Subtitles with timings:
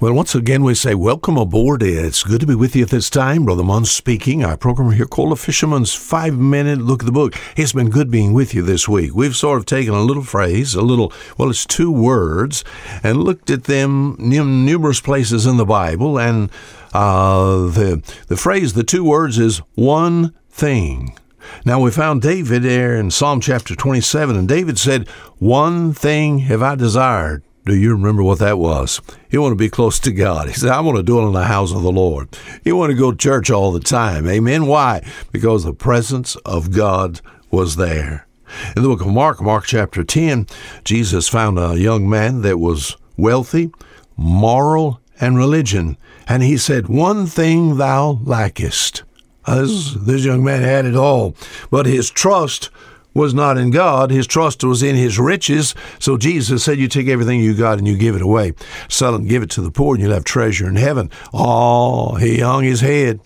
[0.00, 1.82] Well, once again, we say welcome aboard.
[1.82, 3.44] It's good to be with you at this time.
[3.44, 4.44] Brother Munn speaking.
[4.44, 7.34] Our program here called A Fisherman's Five Minute Look at the Book.
[7.56, 9.12] It's been good being with you this week.
[9.12, 12.62] We've sort of taken a little phrase, a little, well, it's two words,
[13.02, 16.16] and looked at them in numerous places in the Bible.
[16.16, 16.48] And
[16.92, 21.18] uh, the, the phrase, the two words, is one thing.
[21.64, 25.08] Now, we found David there in Psalm chapter 27, and David said,
[25.38, 29.00] One thing have I desired do you remember what that was?
[29.30, 30.48] You want to be close to God.
[30.48, 32.36] He said, I want to dwell in the house of the Lord.
[32.64, 34.26] You want to go to church all the time.
[34.26, 34.66] Amen.
[34.66, 35.06] Why?
[35.30, 37.20] Because the presence of God
[37.50, 38.26] was there.
[38.74, 40.46] In the book of Mark, Mark chapter 10,
[40.84, 43.70] Jesus found a young man that was wealthy,
[44.16, 45.96] moral, and religion.
[46.26, 49.02] And he said, One thing thou lackest.
[49.46, 51.34] This, this young man had it all,
[51.70, 52.70] but his trust
[53.18, 54.10] was not in God.
[54.10, 55.74] His trust was in his riches.
[55.98, 58.54] So Jesus said, You take everything you got and you give it away.
[58.88, 61.10] Sell and give it to the poor, and you'll have treasure in heaven.
[61.34, 63.20] Oh, he hung his head.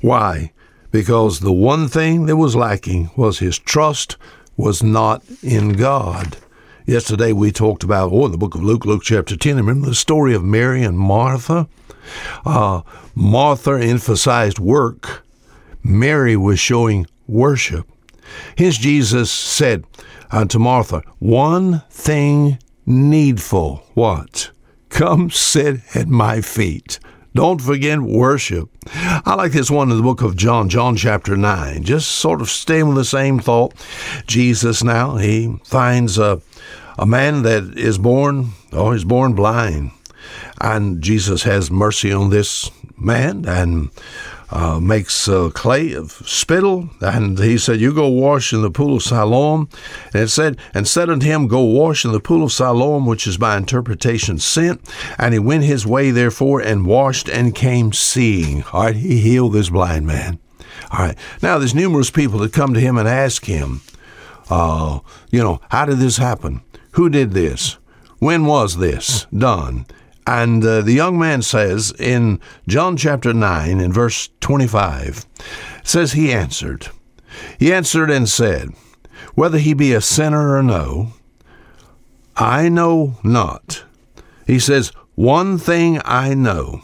[0.00, 0.52] Why?
[0.90, 4.16] Because the one thing that was lacking was his trust
[4.56, 6.38] was not in God.
[6.86, 9.94] Yesterday we talked about, oh, in the book of Luke, Luke chapter 10, remember the
[9.94, 11.68] story of Mary and Martha?
[12.46, 12.80] Uh,
[13.14, 15.22] Martha emphasized work,
[15.82, 17.86] Mary was showing worship.
[18.56, 19.84] His Jesus said
[20.30, 23.84] unto Martha, One thing needful.
[23.94, 24.50] What?
[24.88, 26.98] Come sit at my feet.
[27.34, 28.68] Don't forget worship.
[28.92, 31.84] I like this one in the book of John, John chapter 9.
[31.84, 33.74] Just sort of staying with the same thought.
[34.26, 36.40] Jesus now, he finds a,
[36.98, 39.92] a man that is born, oh, he's born blind.
[40.60, 43.90] And Jesus has mercy on this man and
[44.50, 48.96] uh, makes uh, clay of spittle, and he said, "You go wash in the pool
[48.96, 49.68] of Siloam."
[50.14, 53.26] And it said, "And said unto him, Go wash in the pool of Siloam, which
[53.26, 54.80] is by interpretation sent."
[55.18, 58.64] And he went his way, therefore, and washed and came seeing.
[58.72, 60.38] All right, he healed this blind man.
[60.90, 63.82] All right, now there's numerous people that come to him and ask him,
[64.48, 65.00] uh,
[65.30, 66.62] you know, how did this happen?
[66.92, 67.76] Who did this?
[68.18, 69.86] When was this done?
[70.28, 75.24] And uh, the young man says in John chapter 9, in verse 25,
[75.82, 76.88] says he answered.
[77.58, 78.68] He answered and said,
[79.36, 81.14] Whether he be a sinner or no,
[82.36, 83.84] I know not.
[84.46, 86.82] He says, One thing I know,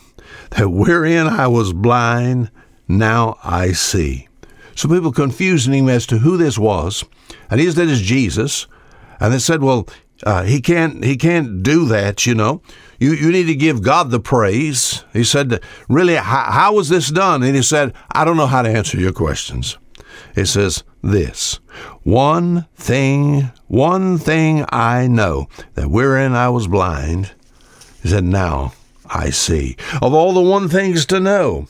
[0.53, 2.51] that wherein I was blind,
[2.89, 4.27] now I see.
[4.75, 7.05] So people confusing him as to who this was,
[7.51, 8.67] and he said it's Jesus.
[9.21, 9.87] And they said, well,
[10.25, 12.63] uh, he can't he can't do that, you know.
[12.99, 15.05] You, you need to give God the praise.
[15.13, 17.43] He said, Really, how, how was this done?
[17.43, 19.77] And he said, I don't know how to answer your questions.
[20.35, 21.61] It says this
[22.03, 27.33] One thing, one thing I know, that wherein I was blind,
[28.03, 28.73] he said, Now
[29.07, 29.77] I see.
[30.01, 31.69] Of all the one things to know,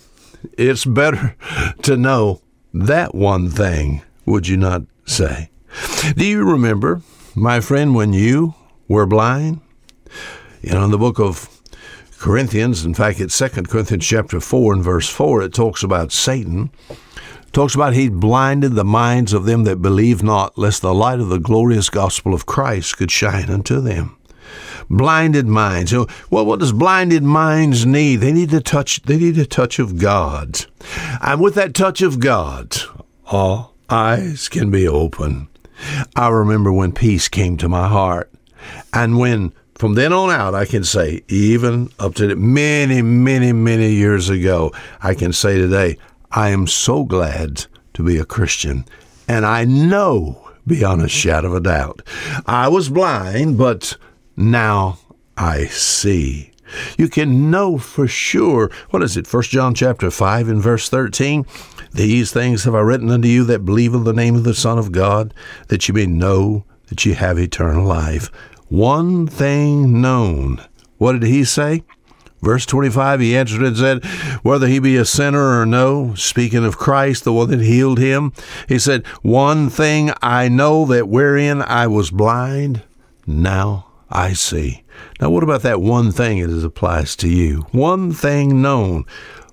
[0.57, 1.37] it's better
[1.83, 2.43] to know
[2.73, 5.51] that one thing, would you not say?
[6.17, 7.03] Do you remember,
[7.35, 8.55] my friend, when you
[8.89, 9.61] were blind?
[10.63, 11.49] You know, in the book of
[12.19, 16.71] Corinthians, in fact, it's Second Corinthians chapter 4 and verse 4, it talks about Satan.
[16.89, 21.21] It talks about he blinded the minds of them that believe not, lest the light
[21.21, 24.17] of the glorious gospel of Christ could shine unto them.
[24.89, 25.93] Blinded minds.
[25.93, 28.17] Know, well, what does blinded minds need?
[28.17, 29.03] They need a touch.
[29.03, 30.67] They need a touch of God,
[31.21, 32.77] and with that touch of God,
[33.27, 35.49] all eyes can be open.
[36.17, 38.31] I remember when peace came to my heart,
[38.93, 43.91] and when from then on out, I can say, even up to many, many, many
[43.91, 45.99] years ago, I can say today,
[46.31, 48.85] I am so glad to be a Christian.
[49.27, 52.03] And I know beyond a shadow of a doubt,
[52.47, 53.97] I was blind, but
[54.37, 54.99] now
[55.37, 56.53] I see.
[56.97, 58.71] You can know for sure.
[58.91, 59.27] What is it?
[59.27, 61.45] First John chapter 5 and verse 13.
[61.95, 64.79] These things have I written unto you that believe in the name of the Son
[64.79, 65.33] of God,
[65.69, 68.31] that you may know that you have eternal life
[68.69, 70.61] one thing known.
[70.99, 71.85] What did he say?
[72.43, 74.05] Verse 25, he answered and said,
[74.43, 78.33] Whether he be a sinner or no, speaking of Christ, the one that healed him,
[78.69, 82.83] he said, One thing I know that wherein I was blind,
[83.27, 84.83] now I see.
[85.21, 87.67] Now, what about that one thing as applies to you?
[87.71, 89.05] One thing known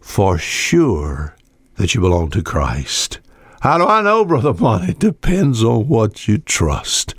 [0.01, 1.35] for sure
[1.81, 3.19] that you belong to Christ.
[3.61, 4.91] How do I know, Brother Bonnie?
[4.91, 7.15] It depends on what you trust.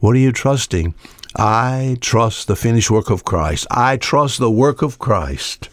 [0.00, 0.94] What are you trusting?
[1.36, 3.66] I trust the finished work of Christ.
[3.70, 5.70] I trust the work of Christ.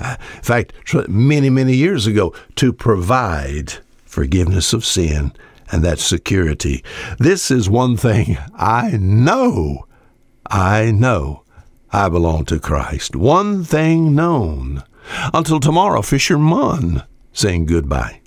[0.00, 0.72] In fact,
[1.06, 3.74] many, many years ago, to provide
[4.06, 5.32] forgiveness of sin
[5.70, 6.82] and that security.
[7.18, 9.86] This is one thing I know.
[10.50, 11.44] I know.
[11.92, 13.14] I belong to Christ.
[13.14, 14.82] One thing known.
[15.34, 18.20] Until tomorrow, Fisher fisherman, saying goodbye.